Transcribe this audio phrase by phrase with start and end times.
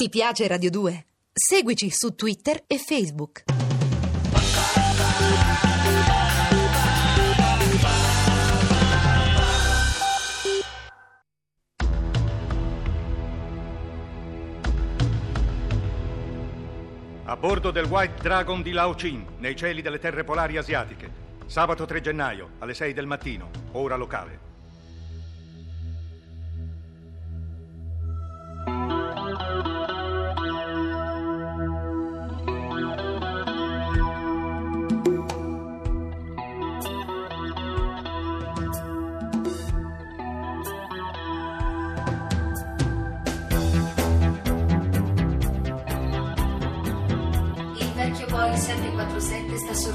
[0.00, 1.06] Ti piace Radio 2?
[1.32, 3.42] Seguici su Twitter e Facebook.
[17.24, 21.10] A bordo del White Dragon di Lao Chin, nei cieli delle terre polari asiatiche.
[21.46, 24.47] Sabato 3 gennaio, alle 6 del mattino, ora locale.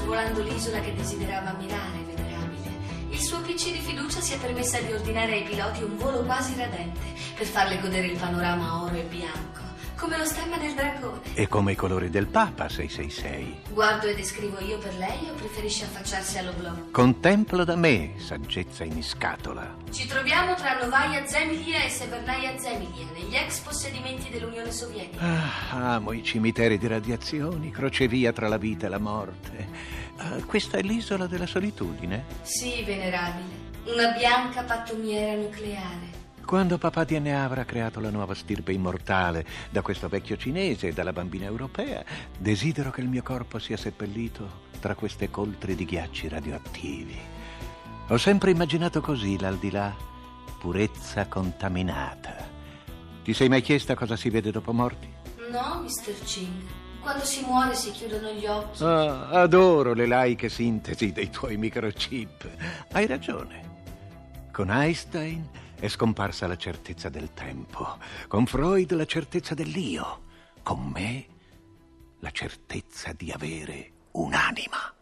[0.04, 2.70] Sorvolando l'isola che desiderava ammirare, venerabile.
[3.08, 6.54] Il suo PC di fiducia si è permessa di ordinare ai piloti un volo quasi
[6.56, 7.00] radente
[7.34, 9.62] per farle godere il panorama oro e bianco,
[10.04, 11.20] come lo stemma del dragone.
[11.32, 13.60] E come i colori del Papa 666.
[13.70, 16.72] Guardo e descrivo io per lei o preferisce affacciarsi all'oblò?
[16.90, 19.76] Contemplo da me, saggezza in scatola.
[19.90, 25.24] Ci troviamo tra Novaya Zemlya e Severnaya Zemlya, negli ex possedimenti dell'Unione Sovietica.
[25.24, 29.68] Ah, amo i cimiteri di radiazioni, crocevia tra la vita e la morte.
[30.18, 32.24] Ah, questa è l'isola della solitudine.
[32.42, 33.72] Sì, venerabile.
[33.86, 36.23] Una bianca pattumiera nucleare.
[36.44, 41.12] Quando papà DNA avrà creato la nuova stirpe immortale da questo vecchio cinese e dalla
[41.12, 42.04] bambina europea,
[42.36, 47.18] desidero che il mio corpo sia seppellito tra queste coltri di ghiacci radioattivi.
[48.08, 49.96] Ho sempre immaginato così l'aldilà,
[50.60, 52.36] purezza contaminata.
[53.24, 55.10] Ti sei mai chiesta cosa si vede dopo morti?
[55.50, 56.12] No, Mr.
[56.24, 56.62] Ching.
[57.00, 58.84] Quando si muore si chiudono gli occhi.
[58.84, 62.48] Ah, adoro le laiche sintesi dei tuoi microchip.
[62.92, 63.72] Hai ragione.
[64.52, 70.22] Con Einstein è scomparsa la certezza del tempo, con Freud la certezza dell'io,
[70.62, 71.26] con me
[72.20, 74.94] la certezza di avere un'anima.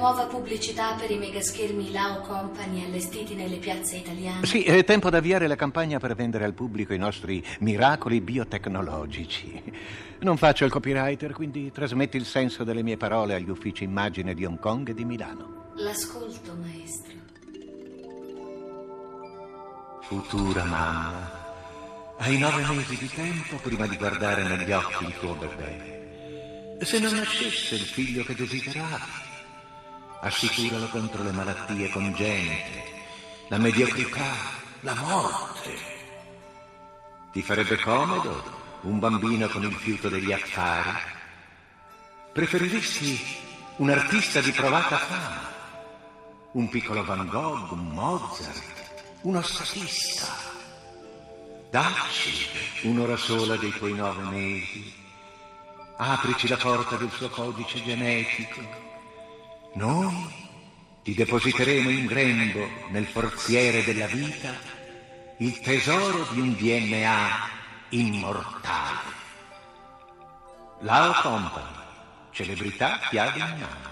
[0.00, 4.46] Nuova pubblicità per i megaschermi Lao Company allestiti nelle piazze italiane.
[4.46, 9.62] Sì, è tempo di avviare la campagna per vendere al pubblico i nostri miracoli biotecnologici.
[10.20, 14.46] Non faccio il copywriter, quindi trasmetti il senso delle mie parole agli uffici immagine di
[14.46, 15.72] Hong Kong e di Milano.
[15.76, 17.18] L'ascolto, maestro.
[20.00, 21.30] Futura mamma,
[22.16, 26.78] hai nove mesi di tempo prima di guardare negli occhi il tuo bebè.
[26.80, 29.29] Se non nascesse il figlio che desideravi,
[30.20, 32.84] assicuralo contro le malattie congenite,
[33.48, 34.34] la mediocrità,
[34.80, 35.78] la morte.
[37.32, 38.42] Ti farebbe comodo
[38.82, 40.98] un bambino con il fiuto degli affari?
[42.32, 43.38] Preferiresti
[43.76, 45.48] un artista di provata fama?
[46.52, 48.62] Un piccolo Van Gogh, un Mozart,
[49.22, 50.26] uno statista?
[51.70, 52.48] Dacci
[52.82, 54.92] un'ora sola dei tuoi nove mesi.
[55.96, 58.88] Aprici la porta del suo codice genetico.
[59.74, 60.12] Noi
[61.02, 64.52] ti depositeremo in grembo nel forziere della vita
[65.38, 67.28] il tesoro di un DNA
[67.90, 68.98] immortale.
[70.80, 71.76] Lao Company,
[72.32, 73.88] celebrità chiave in mano.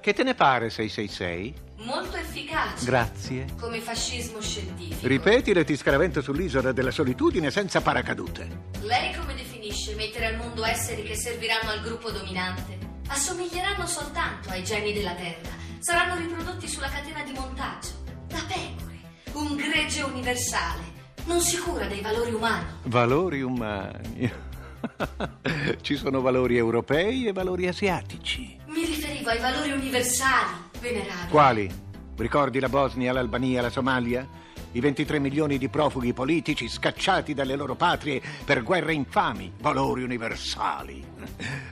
[0.00, 1.66] Che te ne pare 666?
[1.78, 2.84] Molto efficace.
[2.84, 3.46] Grazie.
[3.58, 5.06] Come fascismo scientifico.
[5.06, 8.70] Ripetile, ti scaravento sull'isola della solitudine senza paracadute.
[8.80, 12.87] Lei come definisce mettere al mondo esseri che serviranno al gruppo dominante?
[13.08, 15.50] Assomiglieranno soltanto ai geni della Terra.
[15.78, 17.88] Saranno riprodotti sulla catena di montaggio.
[18.28, 19.00] Da pecore.
[19.32, 20.82] Un gregge universale.
[21.24, 22.66] Non si cura dei valori umani.
[22.84, 24.32] Valori umani.
[25.80, 28.56] Ci sono valori europei e valori asiatici.
[28.66, 31.28] Mi riferivo ai valori universali, venerabile.
[31.30, 31.70] Quali?
[32.16, 34.28] Ricordi la Bosnia, l'Albania, la Somalia?
[34.72, 41.04] I 23 milioni di profughi politici scacciati dalle loro patrie per guerre infami, valori universali.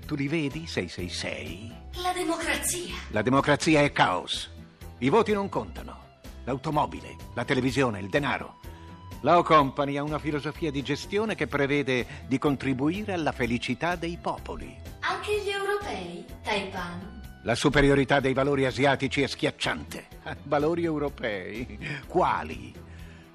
[0.07, 1.73] Tu li vedi, 666?
[2.03, 2.95] La democrazia.
[3.11, 4.51] La democrazia è caos.
[4.99, 6.05] I voti non contano.
[6.45, 8.61] L'automobile, la televisione, il denaro.
[9.21, 14.19] La O Company ha una filosofia di gestione che prevede di contribuire alla felicità dei
[14.21, 14.75] popoli.
[15.01, 17.41] Anche gli europei, Taipan.
[17.43, 20.07] La superiorità dei valori asiatici è schiacciante.
[20.45, 21.79] Valori europei?
[22.07, 22.75] Quali?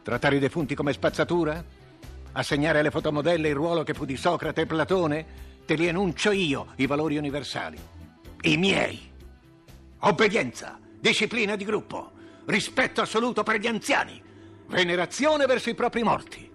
[0.04, 1.64] Trattare i defunti come spazzatura?
[2.34, 5.26] Assegnare alle fotomodelle il ruolo che fu di Socrate e Platone?
[5.66, 7.78] Te li enuncio io, i valori universali.
[8.42, 9.12] I miei.
[10.00, 12.12] Obbedienza, disciplina di gruppo,
[12.46, 14.22] rispetto assoluto per gli anziani,
[14.68, 16.50] venerazione verso i propri morti.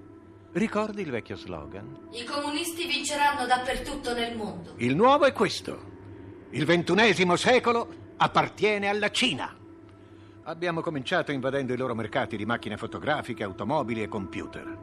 [0.53, 2.09] Ricordi il vecchio slogan?
[2.13, 4.73] I comunisti vinceranno dappertutto nel mondo.
[4.79, 5.95] Il nuovo è questo.
[6.51, 9.56] Il ventunesimo secolo appartiene alla Cina.
[10.49, 14.79] Abbiamo cominciato invadendo i loro mercati di macchine fotografiche, automobili e computer.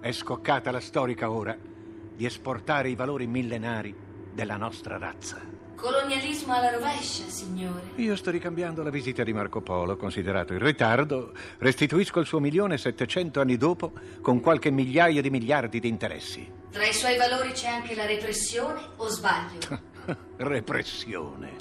[0.00, 3.94] È scoccata la storica ora di esportare i valori millenari
[4.32, 5.42] della nostra razza.
[5.74, 7.90] Colonialismo alla rovescia, signore.
[7.96, 12.78] Io sto ricambiando la visita di Marco Polo, considerato in ritardo, restituisco il suo milione
[12.78, 13.92] 700 anni dopo
[14.22, 16.50] con qualche migliaio di miliardi di interessi.
[16.70, 19.80] Tra i suoi valori c'è anche la repressione o sbaglio?
[20.38, 21.52] Repressione.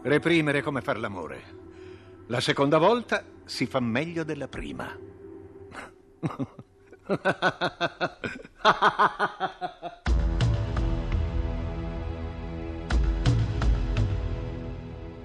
[0.00, 1.57] Reprimere come far l'amore.
[2.30, 4.86] La seconda volta si fa meglio della prima.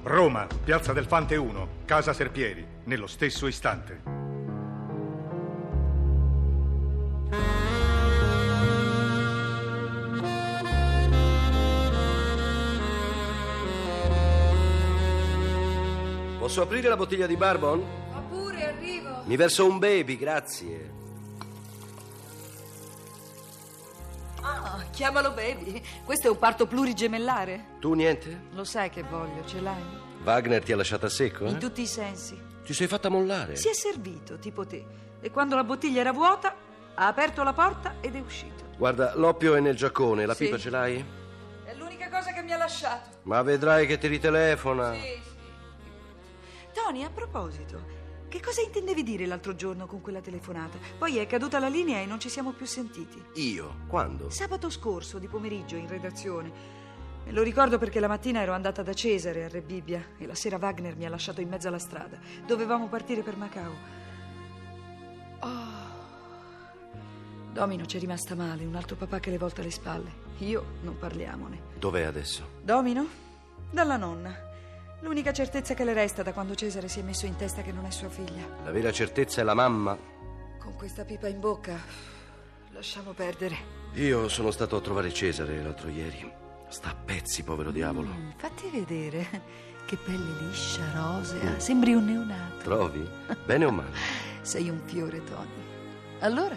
[0.03, 4.22] Roma, Piazza del Fante 1, Casa Serpieri, nello stesso istante.
[16.43, 17.81] Posso aprire la bottiglia di bourbon?
[18.11, 19.21] Ma pure, arrivo.
[19.23, 20.91] Mi verso un baby, grazie.
[24.41, 25.81] Ah, chiamalo baby.
[26.03, 27.67] Questo è un parto plurigemellare.
[27.79, 28.47] Tu niente?
[28.51, 29.81] Lo sai che voglio, ce l'hai?
[30.25, 31.45] Wagner ti ha lasciata a secco?
[31.45, 31.59] In Eh?
[31.59, 32.37] tutti i sensi.
[32.65, 33.55] Ti sei fatta mollare?
[33.55, 34.85] Si è servito, tipo te.
[35.21, 36.53] E quando la bottiglia era vuota,
[36.93, 38.65] ha aperto la porta ed è uscito.
[38.75, 40.43] Guarda, l'oppio è nel giaccone, la Sì.
[40.43, 41.05] pipa ce l'hai?
[41.63, 43.11] È l'unica cosa che mi ha lasciato.
[43.21, 44.91] Ma vedrai che ti ritelefona.
[44.91, 45.31] Sì, sì.
[46.73, 50.77] Tony, a proposito, che cosa intendevi dire l'altro giorno con quella telefonata?
[50.97, 53.23] Poi è caduta la linea e non ci siamo più sentiti.
[53.35, 53.81] Io?
[53.87, 54.31] Quando?
[54.31, 56.51] Sabato scorso, di pomeriggio, in redazione.
[57.25, 60.35] Me lo ricordo perché la mattina ero andata da Cesare a Re Bibbia e la
[60.35, 62.17] sera Wagner mi ha lasciato in mezzo alla strada.
[62.45, 63.71] Dovevamo partire per Macao.
[65.39, 65.91] Oh.
[67.53, 70.11] Domino c'è rimasta male, un altro papà che le volta le spalle.
[70.39, 71.61] Io non parliamone.
[71.77, 72.47] Dov'è adesso?
[72.61, 73.05] Domino?
[73.69, 74.51] Dalla nonna.
[75.03, 77.85] L'unica certezza che le resta da quando Cesare si è messo in testa che non
[77.85, 78.47] è sua figlia.
[78.63, 79.97] La vera certezza è la mamma.
[80.57, 81.77] Con questa pipa in bocca,
[82.71, 83.81] lasciamo perdere.
[83.95, 86.31] Io sono stato a trovare Cesare l'altro ieri.
[86.69, 88.07] Sta a pezzi, povero diavolo.
[88.07, 89.61] Mm, fatti vedere.
[89.85, 91.59] Che pelle liscia, rosea.
[91.59, 92.63] Sembri un neonato.
[92.63, 93.05] Trovi?
[93.45, 93.91] Bene o male?
[94.41, 95.49] Sei un fiore, Tony.
[96.19, 96.55] Allora?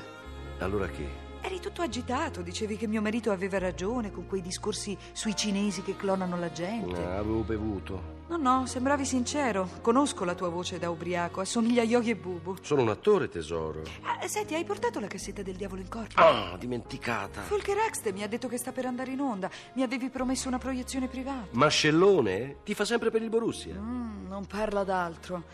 [0.60, 1.25] Allora che?
[1.46, 5.94] Eri tutto agitato, dicevi che mio marito aveva ragione con quei discorsi sui cinesi che
[5.94, 7.00] clonano la gente.
[7.00, 8.14] Ah, avevo bevuto.
[8.26, 9.69] No, no, sembravi sincero.
[9.81, 12.56] Conosco la tua voce da ubriaco, assomiglia a Yogi e Bubu.
[12.62, 13.82] Sono un attore, tesoro.
[14.02, 16.20] Ah, senti, hai portato la cassetta del diavolo in corpo?
[16.20, 17.43] Ah, dimenticata.
[17.49, 19.49] Volker Axte mi ha detto che sta per andare in onda.
[19.75, 21.46] Mi avevi promesso una proiezione privata.
[21.52, 22.56] Mascellone?
[22.64, 23.76] Ti fa sempre per il Borussia?
[23.78, 25.44] Mm, non parla d'altro.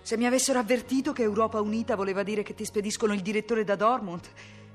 [0.00, 3.74] Se mi avessero avvertito che Europa Unita voleva dire che ti spediscono il direttore da
[3.74, 4.28] Dortmund,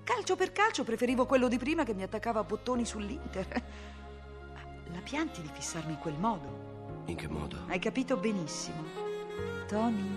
[0.06, 3.48] calcio per calcio preferivo quello di prima che mi attaccava a bottoni sull'Inter.
[4.94, 7.04] La pianti di fissarmi in quel modo?
[7.08, 7.66] In che modo?
[7.68, 8.84] Hai capito benissimo.
[9.68, 10.08] Tony,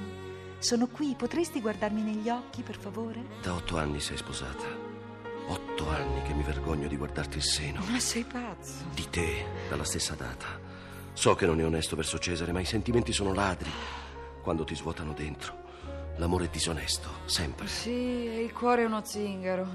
[0.58, 1.14] sono qui.
[1.17, 3.25] Potresti guardarmi negli occhi, per favore?
[3.43, 4.67] Da otto anni sei sposata.
[5.49, 7.82] Otto anni che mi vergogno di guardarti il seno.
[7.88, 8.85] Ma sei pazzo.
[8.94, 10.46] Di te, dalla stessa data.
[11.14, 13.70] So che non è onesto verso Cesare, ma i sentimenti sono ladri.
[14.43, 15.67] Quando ti svuotano dentro.
[16.18, 17.68] L'amore è disonesto, sempre.
[17.68, 19.66] Sì, e il cuore è uno zingaro.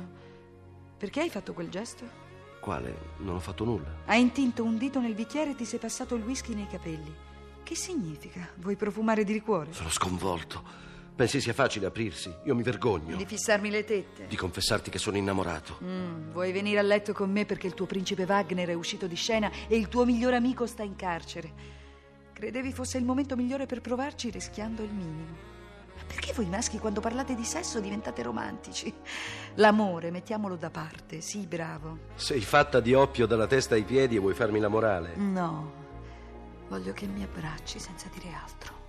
[0.98, 2.06] Perché hai fatto quel gesto?
[2.60, 3.12] Quale?
[3.20, 3.88] Non ho fatto nulla.
[4.06, 7.14] Hai intinto un dito nel bicchiere e ti sei passato il whisky nei capelli.
[7.64, 8.50] Che significa?
[8.56, 9.72] Vuoi profumare di liquore?
[9.72, 10.82] Sono sconvolto.
[11.16, 12.34] Pensi sia facile aprirsi?
[12.44, 13.16] Io mi vergogno.
[13.16, 14.28] Di fissarmi le tette?
[14.28, 15.78] Di confessarti che sono innamorato.
[15.82, 19.16] Mm, vuoi venire a letto con me perché il tuo principe Wagner è uscito di
[19.16, 21.54] scena e il tuo migliore amico sta in carcere?
[22.34, 25.52] Credevi fosse il momento migliore per provarci rischiando il minimo.
[25.96, 28.94] Ma perché voi maschi quando parlate di sesso diventate romantici?
[29.56, 32.00] L'amore, mettiamolo da parte, sì, bravo.
[32.16, 35.16] Sei fatta di oppio dalla testa ai piedi e vuoi farmi la morale?
[35.16, 35.72] No,
[36.70, 38.83] voglio che mi abbracci senza dire altro.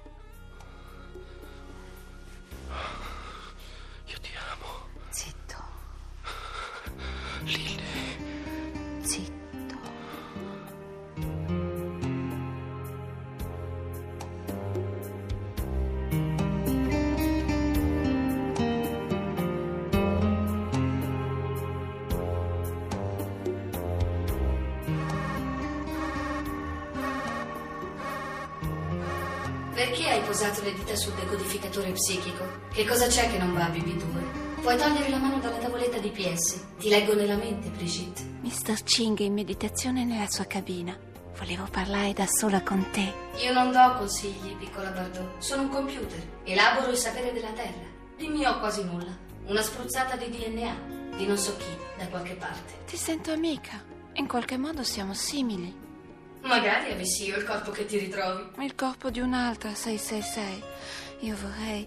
[29.94, 32.44] Perché hai posato le dita sul decodificatore psichico?
[32.72, 34.60] Che cosa c'è che non va a BB2?
[34.60, 36.64] Puoi togliere la mano dalla tavoletta di PS.
[36.80, 38.20] Ti leggo nella mente, Brigitte.
[38.40, 38.82] Mr.
[38.82, 40.98] Ching è in meditazione nella sua cabina.
[41.38, 43.12] Volevo parlare da sola con te.
[43.36, 45.38] Io non do consigli, piccola Bardot.
[45.38, 46.20] Sono un computer.
[46.42, 47.86] Elaboro il sapere della Terra.
[48.16, 49.16] Di mio ho quasi nulla.
[49.46, 51.16] Una spruzzata di DNA.
[51.16, 52.80] Di non so chi, da qualche parte.
[52.84, 53.80] Ti sento amica.
[54.14, 55.83] In qualche modo siamo simili.
[56.44, 58.62] Magari avessi io il corpo che ti ritrovi.
[58.62, 60.62] Il corpo di un'altra 666.
[61.20, 61.86] Io vorrei.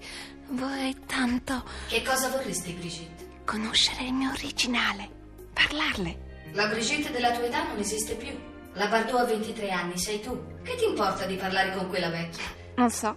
[0.50, 3.26] vorrei tanto Che cosa vorresti, Brigitte?
[3.46, 5.10] conoscere il mio originale.
[5.54, 6.26] Parlarle.
[6.54, 8.36] La Brigitte della tua età non esiste più.
[8.74, 10.62] La Bardot ha 23 anni, sei tu.
[10.64, 12.44] Che ti importa di parlare con quella vecchia?
[12.76, 13.16] Non so.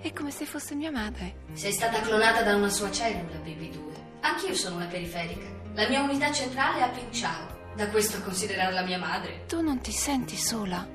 [0.00, 1.36] È come se fosse mia madre.
[1.52, 3.78] Sei stata clonata da una sua cellula, BB2.
[4.20, 5.46] Anch'io sono una periferica.
[5.74, 7.58] La mia unità centrale è a Pinciao.
[7.76, 9.44] Da questo a considerarla mia madre.
[9.46, 10.86] Tu non ti senti sola.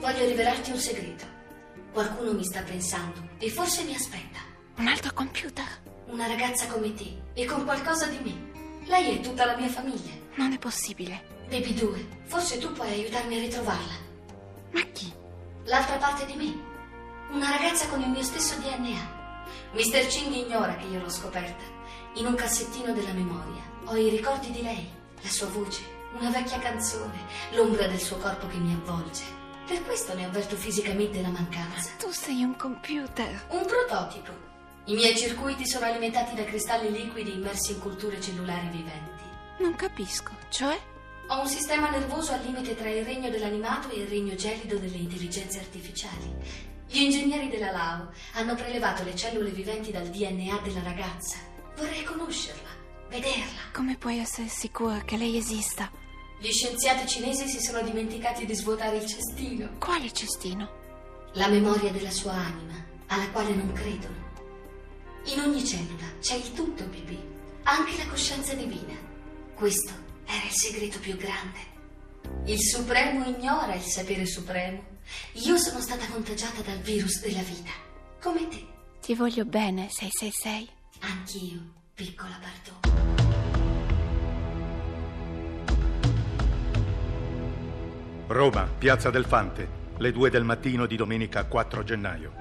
[0.00, 1.24] Voglio rivelarti un segreto.
[1.92, 4.40] Qualcuno mi sta pensando e forse mi aspetta.
[4.76, 5.64] Un altro computer?
[6.08, 8.84] Una ragazza come te e con qualcosa di me.
[8.86, 10.12] Lei è tutta la mia famiglia.
[10.34, 11.34] Non è possibile.
[11.48, 13.94] Baby 2, forse tu puoi aiutarmi a ritrovarla.
[14.72, 15.10] Ma chi?
[15.64, 16.54] L'altra parte di me.
[17.30, 19.14] Una ragazza con il mio stesso DNA.
[19.72, 20.06] Mr.
[20.06, 21.64] Ching ignora che io l'ho scoperta.
[22.16, 24.88] In un cassettino della memoria ho i ricordi di lei,
[25.22, 25.82] la sua voce,
[26.18, 27.18] una vecchia canzone,
[27.52, 29.22] l'ombra del suo corpo che mi avvolge.
[29.66, 31.90] Per questo ne avverto fisicamente la mancanza.
[31.98, 33.46] Tu sei un computer.
[33.50, 34.32] Un prototipo.
[34.86, 39.24] I miei circuiti sono alimentati da cristalli liquidi immersi in culture cellulari viventi.
[39.58, 40.30] Non capisco.
[40.48, 40.78] Cioè?
[41.28, 44.96] Ho un sistema nervoso al limite tra il regno dell'animato e il regno gelido delle
[44.96, 46.32] intelligenze artificiali.
[46.88, 51.38] Gli ingegneri della LAO hanno prelevato le cellule viventi dal DNA della ragazza.
[51.76, 52.68] Vorrei conoscerla,
[53.08, 53.60] vederla.
[53.72, 55.90] Come puoi essere sicura che lei esista?
[56.38, 59.70] Gli scienziati cinesi si sono dimenticati di svuotare il cestino.
[59.78, 60.84] Quale cestino?
[61.32, 62.74] La memoria della sua anima,
[63.06, 64.24] alla quale non credono.
[65.24, 67.18] In ogni cellula c'è il tutto, Bibi,
[67.62, 68.94] anche la coscienza divina.
[69.54, 69.92] Questo
[70.26, 71.74] era il segreto più grande.
[72.44, 74.84] Il Supremo ignora il sapere supremo.
[75.44, 77.70] Io sono stata contagiata dal virus della vita,
[78.20, 78.64] come te.
[79.00, 80.68] Ti voglio bene, 666.
[81.00, 81.60] Anch'io,
[81.94, 83.15] piccola Bardot.
[88.36, 89.66] Roma, Piazza del Fante,
[89.96, 92.32] le due del mattino di domenica 4 gennaio.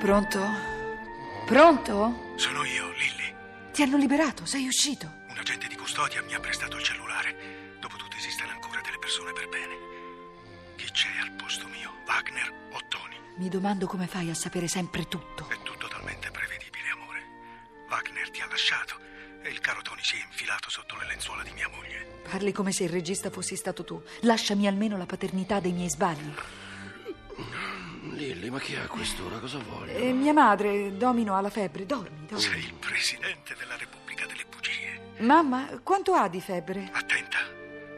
[0.00, 0.40] Pronto?
[1.44, 2.32] Pronto?
[2.36, 3.34] Sono io, Lilly.
[3.72, 5.17] Ti hanno liberato, sei uscito.
[5.98, 7.76] Custodia mi ha prestato il cellulare.
[7.80, 9.74] Dopotutto esistono ancora delle persone per bene.
[10.76, 11.90] Chi c'è al posto mio?
[12.06, 13.16] Wagner o Tony?
[13.38, 15.48] Mi domando come fai a sapere sempre tutto.
[15.48, 17.20] È tutto talmente prevedibile, amore.
[17.90, 18.94] Wagner ti ha lasciato
[19.42, 22.22] e il caro Tony si è infilato sotto le lenzuola di mia moglie.
[22.30, 24.00] Parli come se il regista fossi stato tu.
[24.20, 26.32] Lasciami almeno la paternità dei miei sbagli.
[28.12, 29.38] Lilli, ma chi è a quest'ora?
[29.40, 29.98] Cosa voglio?
[29.98, 31.86] E mia madre, Domino, ha la febbre.
[31.86, 32.44] Dormi, dormi.
[32.44, 33.97] Sei il presidente della Repubblica.
[35.18, 36.90] Mamma, quanto ha di febbre?
[36.92, 37.38] Attenta,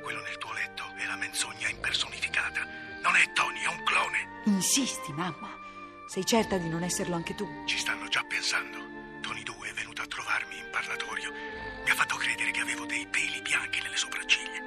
[0.02, 2.66] quello nel tuo letto è la menzogna impersonificata.
[3.02, 4.40] Non è Tony, è un clone.
[4.44, 5.54] Insisti, mamma.
[6.08, 7.46] Sei certa di non esserlo anche tu?
[7.66, 8.78] Ci stanno già pensando.
[9.20, 11.30] Tony 2 è venuto a trovarmi in parlatorio.
[11.84, 14.62] Mi ha fatto credere che avevo dei peli bianchi nelle sopracciglia.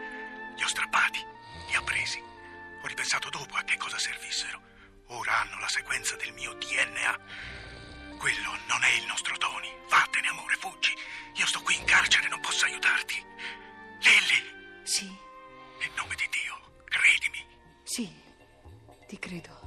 [0.56, 1.26] Li ho strappati,
[1.70, 2.22] li ha presi.
[2.22, 4.62] Ho ripensato dopo a che cosa servissero.
[5.08, 7.20] Ora hanno la sequenza del mio DNA.
[8.24, 9.68] Quello non è il nostro Tony.
[9.90, 10.96] Vattene, amore, fuggi.
[11.36, 13.16] Io sto qui in carcere, non posso aiutarti.
[14.00, 14.84] Lily!
[14.84, 15.04] Sì.
[15.04, 17.44] Nel nome di Dio, credimi.
[17.84, 18.10] Sì,
[19.10, 19.60] ti credo.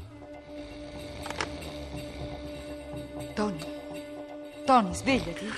[3.34, 4.64] Tony.
[4.64, 5.52] Tony, svegliati.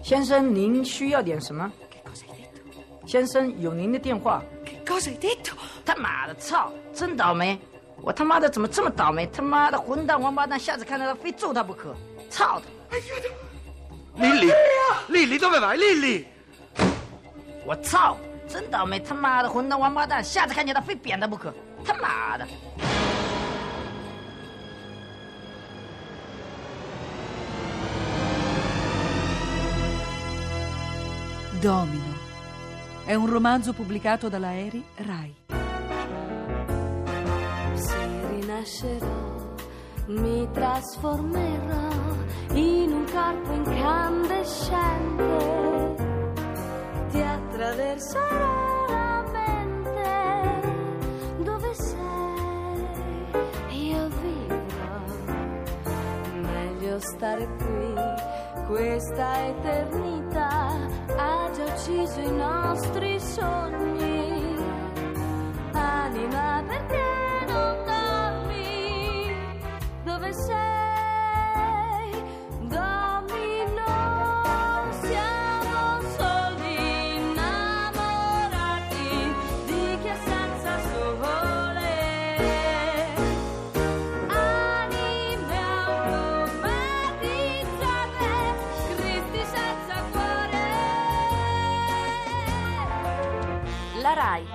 [0.00, 3.04] Shenzhen Ning Shuya Dian Che cosa hai detto?
[3.04, 4.22] Shenzhen Yonin Dian
[4.64, 5.54] Che cosa hai detto?
[5.82, 7.75] Tamara, so, zendome.
[8.02, 9.26] 我他妈的怎么这么倒霉？
[9.26, 11.94] 他妈的混蛋王八蛋，下次看到他非揍他不可！
[12.30, 12.96] 操他！
[12.96, 13.04] 哎呀，
[14.16, 14.52] 他丽丽，
[15.08, 16.26] 丽丽都没来，丽丽，
[17.64, 18.16] 我操，
[18.48, 19.00] 真倒霉！
[19.00, 21.52] 他妈的混蛋王八蛋，下次看见他非扁他不可！
[21.84, 22.46] 他妈的
[31.60, 32.14] ！Domino
[33.06, 35.55] è un romanzo pubblicato dalla Eri Rai.
[38.66, 39.54] Rinascerò,
[40.06, 41.88] mi trasformerò
[42.52, 45.94] in un corpo incandescente.
[47.10, 50.62] Ti attraverserò la mente.
[51.44, 52.88] Dove sei?
[53.88, 54.98] Io vivrò.
[56.40, 57.94] Meglio stare qui.
[58.66, 60.74] Questa eternità
[61.16, 64.56] ha già ucciso i nostri sogni.
[65.72, 67.15] Anima perché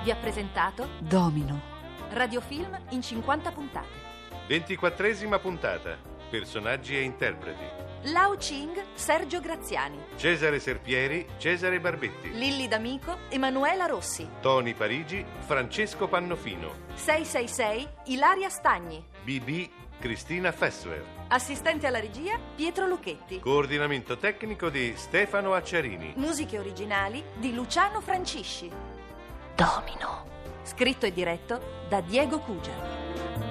[0.03, 1.59] vi ha presentato Domino.
[2.09, 4.10] Radiofilm in 50 puntate.
[4.47, 5.97] Ventiquattresima puntata.
[6.29, 7.63] Personaggi e interpreti.
[8.11, 9.97] Lao Ching, Sergio Graziani.
[10.15, 12.31] Cesare Serpieri, Cesare Barbetti.
[12.31, 14.27] Lilli D'Amico, Emanuela Rossi.
[14.41, 16.73] Tony Parigi, Francesco Pannofino.
[16.95, 19.03] 666, Ilaria Stagni.
[19.23, 19.69] BB,
[19.99, 21.03] Cristina Fessler.
[21.27, 23.39] Assistente alla regia, Pietro Lucchetti.
[23.39, 26.13] Coordinamento tecnico di Stefano Acciarini.
[26.15, 28.69] Musiche originali di Luciano Francisci.
[29.55, 30.27] Domino.
[30.63, 33.50] Scritto e diretto da Diego Cugia.